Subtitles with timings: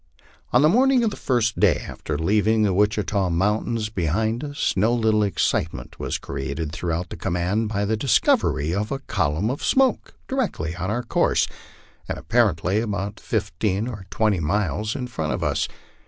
[0.51, 4.73] On the morning of the first day after leaving the Witchita mountains be hind us,
[4.75, 9.63] no little excitement was created throughout the command by the discovery of a column of
[9.63, 11.47] smoke directly on our course,
[12.07, 15.67] and apparently about fifteen or twenty miles in front of us.